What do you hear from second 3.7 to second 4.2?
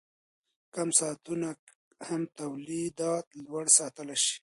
ساتلی